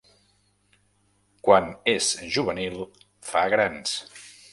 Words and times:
Quan 1.47 1.67
és 1.93 2.07
juvenil 2.37 2.79
fa 3.33 3.45
grans. 3.55 3.93